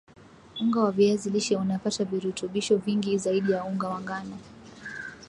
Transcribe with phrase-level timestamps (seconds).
[0.61, 4.37] unga wa viazi lishe unapata virutubisho vingi zaidi ya unga wa ngano